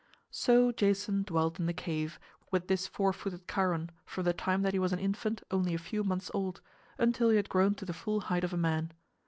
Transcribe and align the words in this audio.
So 0.31 0.71
Jason 0.71 1.21
dwelt 1.21 1.59
in 1.59 1.67
the 1.67 1.75
cave, 1.75 2.19
with 2.49 2.67
this 2.67 2.87
four 2.87 3.13
footed 3.13 3.47
Chiron 3.47 3.91
from 4.03 4.23
the 4.23 4.33
time 4.33 4.63
that 4.63 4.73
he 4.73 4.79
was 4.79 4.93
an 4.93 4.97
infant 4.97 5.43
only 5.51 5.75
a 5.75 5.77
few 5.77 6.03
months 6.03 6.31
old, 6.33 6.59
until 6.97 7.29
he 7.29 7.35
had 7.35 7.49
grown 7.49 7.75
to 7.75 7.85
the 7.85 7.93
full 7.93 8.21
height 8.21 8.43
of 8.43 8.51
a 8.51 8.57
man. 8.57 8.93